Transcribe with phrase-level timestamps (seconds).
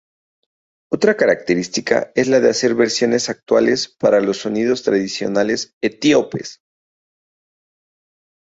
[0.91, 6.59] Otra característica es la de hacer versiones actuales para los sonidos tradicionales etíopes.